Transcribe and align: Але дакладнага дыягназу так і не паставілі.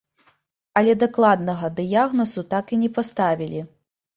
Але 0.81 0.95
дакладнага 1.03 1.69
дыягназу 1.81 2.45
так 2.55 2.65
і 2.75 2.83
не 2.85 2.89
паставілі. 2.99 3.61